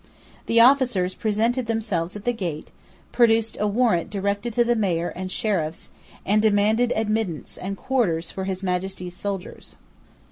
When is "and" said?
5.09-5.31, 6.25-6.41, 7.55-7.77